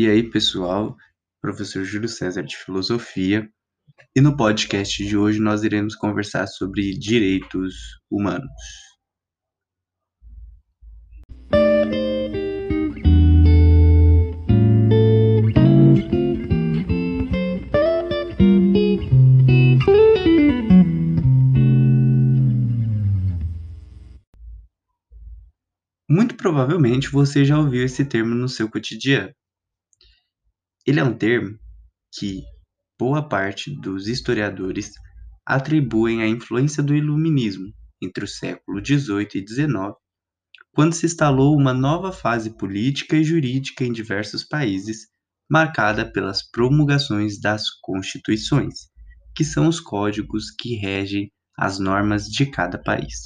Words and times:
E 0.00 0.08
aí, 0.08 0.22
pessoal, 0.22 0.96
professor 1.42 1.82
Júlio 1.82 2.08
César 2.08 2.44
de 2.44 2.56
Filosofia, 2.56 3.50
e 4.14 4.20
no 4.20 4.36
podcast 4.36 5.04
de 5.04 5.16
hoje 5.16 5.40
nós 5.40 5.64
iremos 5.64 5.96
conversar 5.96 6.46
sobre 6.46 6.96
direitos 6.96 7.74
humanos. 8.08 8.46
Muito 26.08 26.36
provavelmente 26.36 27.10
você 27.10 27.44
já 27.44 27.58
ouviu 27.58 27.84
esse 27.84 28.04
termo 28.04 28.36
no 28.36 28.48
seu 28.48 28.70
cotidiano. 28.70 29.34
Ele 30.88 31.00
é 31.00 31.04
um 31.04 31.12
termo 31.12 31.54
que 32.14 32.42
boa 32.98 33.22
parte 33.22 33.70
dos 33.78 34.08
historiadores 34.08 34.92
atribuem 35.44 36.22
à 36.22 36.26
influência 36.26 36.82
do 36.82 36.96
Iluminismo 36.96 37.70
entre 38.02 38.24
o 38.24 38.26
século 38.26 38.82
XVIII 38.82 39.28
e 39.34 39.46
XIX, 39.46 39.94
quando 40.72 40.94
se 40.94 41.04
instalou 41.04 41.54
uma 41.54 41.74
nova 41.74 42.10
fase 42.10 42.56
política 42.56 43.16
e 43.16 43.22
jurídica 43.22 43.84
em 43.84 43.92
diversos 43.92 44.44
países, 44.44 45.08
marcada 45.46 46.10
pelas 46.10 46.42
promulgações 46.50 47.38
das 47.38 47.64
constituições, 47.82 48.88
que 49.36 49.44
são 49.44 49.68
os 49.68 49.80
códigos 49.80 50.50
que 50.58 50.74
regem 50.74 51.30
as 51.58 51.78
normas 51.78 52.24
de 52.24 52.46
cada 52.46 52.82
país. 52.82 53.24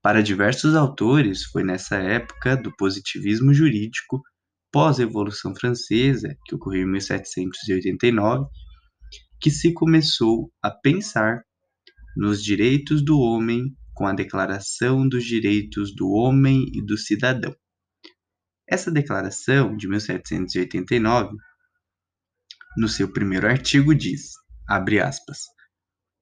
Para 0.00 0.22
diversos 0.22 0.76
autores, 0.76 1.42
foi 1.42 1.64
nessa 1.64 1.96
época 1.96 2.56
do 2.56 2.72
positivismo 2.76 3.52
jurídico 3.52 4.22
pós-Revolução 4.72 5.54
Francesa, 5.54 6.36
que 6.46 6.54
ocorreu 6.54 6.82
em 6.82 6.90
1789, 6.90 8.46
que 9.40 9.50
se 9.50 9.72
começou 9.74 10.50
a 10.62 10.70
pensar 10.70 11.42
nos 12.16 12.42
direitos 12.42 13.04
do 13.04 13.18
homem 13.18 13.76
com 13.94 14.06
a 14.06 14.12
Declaração 14.12 15.06
dos 15.08 15.24
Direitos 15.24 15.94
do 15.94 16.10
Homem 16.10 16.66
e 16.72 16.84
do 16.84 16.96
Cidadão. 16.96 17.54
Essa 18.68 18.90
declaração, 18.90 19.76
de 19.76 19.86
1789, 19.86 21.36
no 22.76 22.88
seu 22.88 23.12
primeiro 23.12 23.46
artigo 23.46 23.94
diz, 23.94 24.30
abre 24.66 25.00
aspas, 25.00 25.40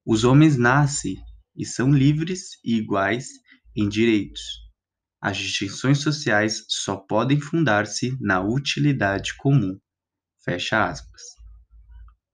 os 0.05 0.25
homens 0.25 0.57
nascem 0.57 1.17
e 1.57 1.65
são 1.65 1.93
livres 1.93 2.59
e 2.65 2.77
iguais 2.77 3.29
em 3.77 3.89
direitos, 3.89 4.43
as 5.21 5.37
distinções 5.37 6.01
sociais 6.01 6.65
só 6.69 6.97
podem 6.97 7.41
fundar-se 7.41 8.17
na 8.21 8.41
utilidade 8.41 9.37
comum. 9.37 9.79
Fecha 10.43 10.89
aspas. 10.89 11.21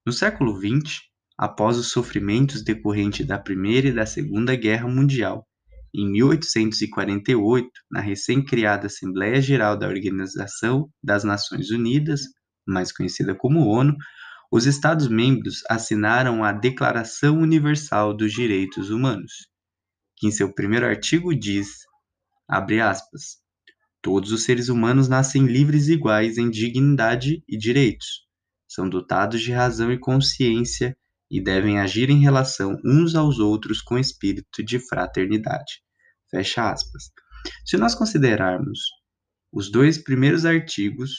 No 0.07 0.13
século 0.13 0.57
XX, 0.57 1.01
após 1.37 1.77
os 1.77 1.91
sofrimentos 1.91 2.63
decorrentes 2.63 3.27
da 3.27 3.39
Primeira 3.39 3.89
e 3.89 3.93
da 3.93 4.07
Segunda 4.07 4.55
Guerra 4.55 4.89
Mundial, 4.89 5.45
em 5.93 6.09
1848, 6.13 7.69
na 7.91 8.01
recém-criada 8.01 8.87
Assembleia 8.87 9.41
Geral 9.41 9.77
da 9.77 9.89
Organização 9.89 10.89
das 11.03 11.25
Nações 11.25 11.71
Unidas, 11.71 12.21
mais 12.67 12.93
conhecida 12.93 13.35
como 13.35 13.67
ONU, 13.67 13.97
os 14.53 14.67
Estados-membros 14.67 15.63
assinaram 15.69 16.45
a 16.45 16.53
Declaração 16.53 17.39
Universal 17.39 18.17
dos 18.17 18.33
Direitos 18.33 18.91
Humanos, 18.91 19.49
que 20.17 20.29
em 20.29 20.31
seu 20.31 20.55
primeiro 20.55 20.87
artigo 20.87 21.35
diz 21.35 21.86
Abre 22.49 22.81
aspas. 22.81 23.39
Todos 24.01 24.31
os 24.31 24.45
seres 24.45 24.69
humanos 24.69 25.09
nascem 25.09 25.47
livres 25.47 25.89
e 25.89 25.95
iguais 25.95 26.39
em 26.39 26.49
dignidade 26.49 27.43
e 27.49 27.59
direitos. 27.59 28.27
São 28.69 28.89
dotados 28.89 29.41
de 29.41 29.53
razão 29.53 29.93
e 29.93 29.99
consciência 29.99 30.97
e 31.31 31.43
devem 31.43 31.81
agir 31.81 32.09
em 32.09 32.21
relação 32.21 32.77
uns 32.85 33.15
aos 33.15 33.39
outros 33.39 33.81
com 33.81 33.99
espírito 33.99 34.65
de 34.65 34.79
fraternidade. 34.79 35.83
Fecha 36.31 36.71
aspas. 36.71 37.11
Se 37.65 37.77
nós 37.77 37.95
considerarmos 37.95 38.79
os 39.53 39.71
dois 39.71 39.99
primeiros 39.99 40.45
artigos, 40.45 41.11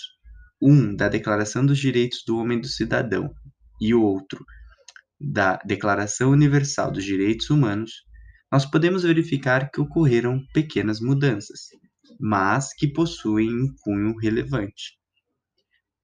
um 0.61 0.95
da 0.95 1.09
Declaração 1.09 1.65
dos 1.65 1.77
Direitos 1.77 2.23
do 2.25 2.37
Homem 2.37 2.57
e 2.57 2.61
do 2.61 2.67
Cidadão 2.67 3.33
e 3.81 3.93
o 3.93 4.01
outro 4.01 4.43
da 5.19 5.57
Declaração 5.57 6.31
Universal 6.31 6.91
dos 6.91 7.03
Direitos 7.03 7.49
Humanos, 7.49 8.06
nós 8.51 8.65
podemos 8.65 9.03
verificar 9.03 9.69
que 9.69 9.81
ocorreram 9.81 10.41
pequenas 10.53 10.99
mudanças, 10.99 11.67
mas 12.19 12.73
que 12.73 12.87
possuem 12.87 13.49
um 13.49 13.73
cunho 13.81 14.15
relevante. 14.17 14.97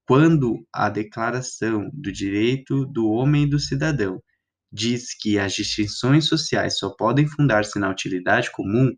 Quando 0.05 0.65
a 0.73 0.89
Declaração 0.89 1.89
do 1.93 2.11
Direito 2.11 2.85
do 2.85 3.07
Homem 3.07 3.43
e 3.43 3.49
do 3.49 3.59
Cidadão 3.59 4.21
diz 4.71 5.15
que 5.17 5.39
as 5.39 5.53
distinções 5.53 6.25
sociais 6.25 6.77
só 6.77 6.89
podem 6.89 7.25
fundar-se 7.25 7.79
na 7.79 7.89
utilidade 7.89 8.51
comum, 8.51 8.91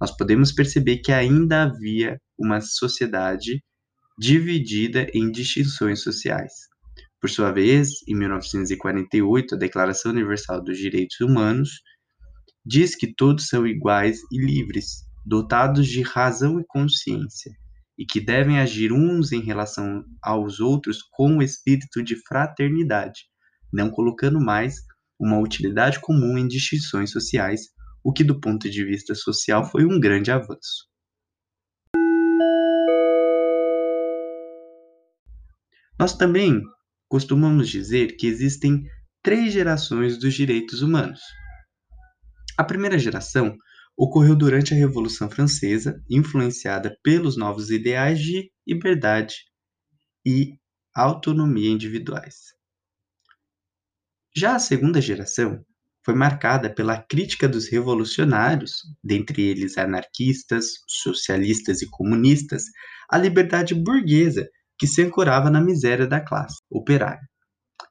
nós 0.00 0.16
podemos 0.16 0.50
perceber 0.50 0.98
que 0.98 1.12
ainda 1.12 1.62
havia 1.62 2.18
uma 2.38 2.60
sociedade 2.60 3.62
dividida 4.18 5.06
em 5.14 5.30
distinções 5.30 6.02
sociais. 6.02 6.52
Por 7.20 7.28
sua 7.28 7.52
vez, 7.52 7.90
em 8.08 8.16
1948, 8.16 9.54
a 9.54 9.58
Declaração 9.58 10.10
Universal 10.10 10.64
dos 10.64 10.78
Direitos 10.78 11.20
Humanos 11.20 11.82
diz 12.70 12.94
que 12.94 13.12
todos 13.12 13.48
são 13.48 13.66
iguais 13.66 14.20
e 14.30 14.38
livres, 14.40 15.04
dotados 15.26 15.88
de 15.88 16.02
razão 16.02 16.60
e 16.60 16.64
consciência, 16.68 17.50
e 17.98 18.06
que 18.06 18.20
devem 18.20 18.60
agir 18.60 18.92
uns 18.92 19.32
em 19.32 19.40
relação 19.40 20.04
aos 20.22 20.60
outros 20.60 21.02
com 21.10 21.38
o 21.38 21.42
espírito 21.42 22.00
de 22.00 22.14
fraternidade, 22.28 23.22
não 23.72 23.90
colocando 23.90 24.40
mais 24.40 24.76
uma 25.18 25.40
utilidade 25.40 25.98
comum 25.98 26.38
em 26.38 26.46
distinções 26.46 27.10
sociais, 27.10 27.62
o 28.04 28.12
que, 28.12 28.22
do 28.22 28.40
ponto 28.40 28.70
de 28.70 28.84
vista 28.84 29.16
social, 29.16 29.68
foi 29.68 29.84
um 29.84 29.98
grande 29.98 30.30
avanço. 30.30 30.88
Nós 35.98 36.16
também 36.16 36.62
costumamos 37.08 37.68
dizer 37.68 38.16
que 38.16 38.28
existem 38.28 38.84
três 39.24 39.52
gerações 39.52 40.16
dos 40.16 40.34
direitos 40.34 40.82
humanos. 40.82 41.20
A 42.60 42.64
primeira 42.64 42.98
geração 42.98 43.56
ocorreu 43.96 44.36
durante 44.36 44.74
a 44.74 44.76
Revolução 44.76 45.30
Francesa, 45.30 45.98
influenciada 46.10 46.94
pelos 47.02 47.34
novos 47.34 47.70
ideais 47.70 48.20
de 48.20 48.52
liberdade 48.66 49.36
e 50.26 50.58
autonomia 50.94 51.70
individuais. 51.70 52.52
Já 54.36 54.56
a 54.56 54.58
segunda 54.58 55.00
geração 55.00 55.64
foi 56.04 56.14
marcada 56.14 56.68
pela 56.68 57.02
crítica 57.02 57.48
dos 57.48 57.66
revolucionários, 57.66 58.82
dentre 59.02 59.40
eles 59.40 59.78
anarquistas, 59.78 60.66
socialistas 60.86 61.80
e 61.80 61.88
comunistas, 61.88 62.64
à 63.08 63.16
liberdade 63.16 63.74
burguesa 63.74 64.46
que 64.78 64.86
se 64.86 65.00
ancorava 65.00 65.48
na 65.48 65.62
miséria 65.62 66.06
da 66.06 66.20
classe 66.20 66.60
operária. 66.70 67.26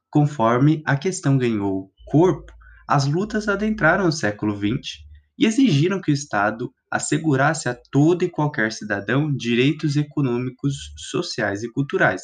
Conforme 0.08 0.80
a 0.86 0.96
questão 0.96 1.36
ganhou 1.36 1.92
corpo, 2.06 2.52
as 2.90 3.06
lutas 3.06 3.46
adentraram 3.46 4.08
o 4.08 4.12
século 4.12 4.56
XX 4.56 5.04
e 5.38 5.46
exigiram 5.46 6.00
que 6.00 6.10
o 6.10 6.12
Estado 6.12 6.72
assegurasse 6.90 7.68
a 7.68 7.80
todo 7.92 8.24
e 8.24 8.28
qualquer 8.28 8.72
cidadão 8.72 9.32
direitos 9.32 9.94
econômicos, 9.94 10.74
sociais 10.96 11.62
e 11.62 11.70
culturais, 11.70 12.20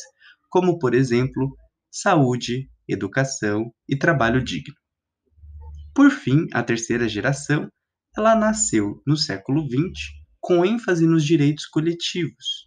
como, 0.51 0.77
por 0.77 0.93
exemplo, 0.93 1.57
saúde, 1.89 2.69
educação 2.89 3.73
e 3.89 3.97
trabalho 3.97 4.43
digno. 4.43 4.75
Por 5.95 6.11
fim, 6.11 6.49
a 6.53 6.65
terceira 6.65 7.09
geração, 7.09 7.71
ela 8.17 8.35
nasceu 8.35 9.01
no 9.07 9.17
século 9.17 9.69
XX 9.69 10.01
com 10.41 10.65
ênfase 10.65 11.07
nos 11.07 11.25
direitos 11.25 11.65
coletivos. 11.67 12.67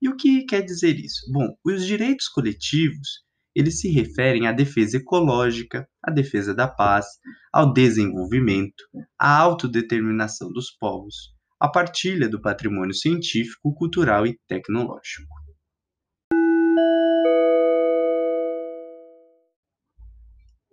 E 0.00 0.08
o 0.08 0.16
que 0.16 0.44
quer 0.44 0.62
dizer 0.62 1.00
isso? 1.00 1.20
Bom, 1.32 1.48
os 1.64 1.84
direitos 1.84 2.28
coletivos 2.28 3.24
eles 3.56 3.80
se 3.80 3.88
referem 3.88 4.46
à 4.46 4.52
defesa 4.52 4.98
ecológica, 4.98 5.88
à 6.02 6.10
defesa 6.10 6.54
da 6.54 6.66
paz, 6.68 7.06
ao 7.52 7.72
desenvolvimento, 7.72 8.84
à 9.18 9.36
autodeterminação 9.38 10.52
dos 10.52 10.70
povos, 10.70 11.34
à 11.60 11.68
partilha 11.68 12.28
do 12.28 12.40
patrimônio 12.40 12.94
científico, 12.94 13.74
cultural 13.74 14.26
e 14.26 14.38
tecnológico. 14.48 15.34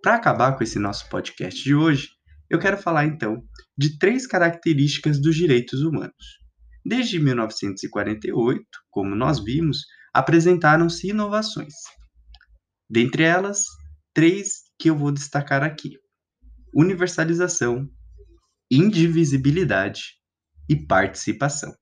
Para 0.02 0.14
acabar 0.14 0.56
com 0.56 0.62
esse 0.62 0.78
nosso 0.78 1.08
podcast 1.08 1.62
de 1.62 1.74
hoje, 1.74 2.08
eu 2.48 2.58
quero 2.58 2.78
falar 2.78 3.04
então 3.04 3.42
de 3.76 3.98
três 3.98 4.26
características 4.26 5.20
dos 5.20 5.36
direitos 5.36 5.82
humanos. 5.82 6.38
Desde 6.84 7.18
1948, 7.20 8.64
como 8.90 9.14
nós 9.14 9.42
vimos, 9.44 9.84
apresentaram-se 10.14 11.08
inovações, 11.08 11.74
Dentre 12.90 13.22
elas, 13.22 13.64
três 14.14 14.62
que 14.78 14.90
eu 14.90 14.96
vou 14.96 15.10
destacar 15.10 15.62
aqui: 15.62 15.98
universalização, 16.74 17.88
indivisibilidade 18.70 20.18
e 20.68 20.76
participação. 20.76 21.74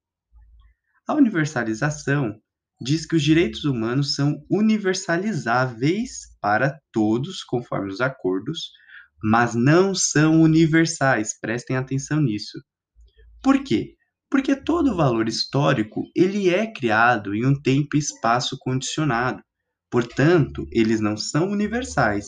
A 1.09 1.15
universalização 1.15 2.41
diz 2.81 3.07
que 3.07 3.17
os 3.17 3.23
direitos 3.23 3.65
humanos 3.65 4.15
são 4.15 4.45
universalizáveis 4.51 6.37
para 6.41 6.79
todos, 6.93 7.43
conforme 7.43 7.91
os 7.91 8.01
acordos, 8.01 8.71
mas 9.23 9.55
não 9.55 9.95
são 9.95 10.43
universais. 10.43 11.39
Prestem 11.41 11.77
atenção 11.77 12.21
nisso. 12.21 12.59
Por 13.43 13.63
quê? 13.63 13.95
Porque 14.31 14.57
todo 14.57 14.97
valor 14.97 15.29
histórico 15.29 16.03
ele 16.15 16.49
é 16.49 16.71
criado 16.71 17.35
em 17.35 17.47
um 17.47 17.55
tempo 17.55 17.97
e 17.97 18.01
espaço 18.01 18.57
condicionado. 18.59 19.43
Portanto, 19.91 20.67
eles 20.73 21.01
não 21.01 21.17
são 21.17 21.49
universais, 21.49 22.27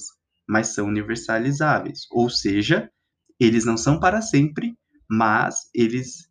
mas 0.49 0.69
são 0.69 0.87
universalizáveis. 0.89 2.07
Ou 2.11 2.31
seja, 2.31 2.91
eles 3.39 3.65
não 3.65 3.77
são 3.77 4.01
para 4.01 4.23
sempre, 4.23 4.77
mas 5.09 5.69
eles 5.75 6.29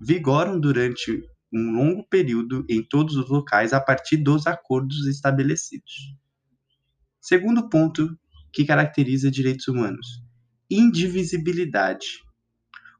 vigoram 0.00 0.58
durante 0.58 1.22
um 1.52 1.72
longo 1.72 2.06
período 2.08 2.64
em 2.68 2.82
todos 2.82 3.16
os 3.16 3.28
locais 3.28 3.72
a 3.72 3.80
partir 3.80 4.16
dos 4.16 4.46
acordos 4.46 5.06
estabelecidos. 5.06 6.16
Segundo 7.20 7.68
ponto 7.68 8.18
que 8.52 8.64
caracteriza 8.64 9.30
direitos 9.30 9.68
humanos: 9.68 10.22
indivisibilidade. 10.70 12.22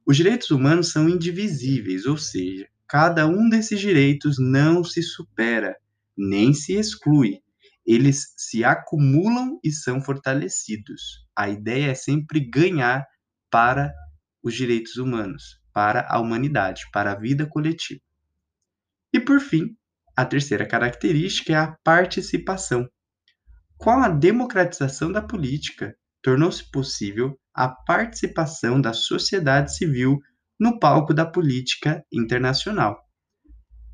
Os 0.07 0.17
direitos 0.17 0.51
humanos 0.51 0.91
são 0.91 1.09
indivisíveis, 1.09 2.07
ou 2.07 2.17
seja, 2.17 2.69
cada 2.89 3.27
um 3.27 3.49
desses 3.49 3.81
direitos 3.81 4.37
não 4.39 4.85
se 4.85 5.03
supera, 5.03 5.77
nem 6.17 6.53
se 6.53 6.75
exclui. 6.75 7.42
Eles 7.85 8.33
se 8.37 8.65
acumulam 8.65 9.59
e 9.63 9.71
são 9.71 10.01
fortalecidos. 10.01 11.27
A 11.37 11.49
ideia 11.49 11.91
é 11.91 11.95
sempre 11.95 12.41
ganhar 12.41 13.07
para 13.51 13.93
os 14.43 14.55
direitos 14.55 14.97
humanos, 14.97 15.61
para 15.73 16.07
a 16.09 16.19
humanidade, 16.21 16.83
para 16.93 17.13
a 17.13 17.19
vida 17.19 17.47
coletiva. 17.47 18.01
E 19.13 19.21
por 19.21 19.41
fim, 19.41 19.77
a 20.17 20.25
terceira 20.25 20.67
característica 20.67 21.53
é 21.53 21.57
a 21.57 21.77
participação. 21.85 22.89
Com 23.77 23.91
a 23.91 24.09
democratização 24.09 25.11
da 25.11 25.21
política, 25.21 25.97
tornou-se 26.23 26.71
possível 26.71 27.39
a 27.55 27.69
participação 27.69 28.81
da 28.81 28.93
sociedade 28.93 29.75
civil 29.75 30.19
no 30.59 30.79
palco 30.79 31.13
da 31.13 31.27
política 31.27 32.05
internacional. 32.13 32.97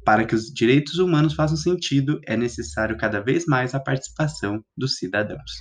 Para 0.09 0.25
que 0.25 0.35
os 0.35 0.47
direitos 0.47 0.97
humanos 0.97 1.35
façam 1.35 1.55
sentido, 1.55 2.19
é 2.27 2.35
necessário 2.35 2.97
cada 2.97 3.21
vez 3.21 3.45
mais 3.45 3.75
a 3.75 3.79
participação 3.79 4.65
dos 4.75 4.97
cidadãos. 4.97 5.53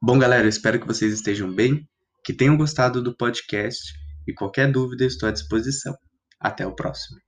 Bom, 0.00 0.16
galera, 0.16 0.44
eu 0.44 0.48
espero 0.48 0.78
que 0.78 0.86
vocês 0.86 1.12
estejam 1.12 1.52
bem, 1.52 1.88
que 2.24 2.32
tenham 2.32 2.56
gostado 2.56 3.02
do 3.02 3.16
podcast 3.16 3.92
e 4.28 4.32
qualquer 4.32 4.70
dúvida 4.70 5.04
estou 5.04 5.28
à 5.28 5.32
disposição. 5.32 5.92
Até 6.38 6.64
o 6.64 6.76
próximo. 6.76 7.23